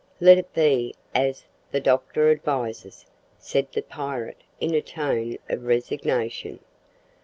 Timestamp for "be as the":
0.51-1.79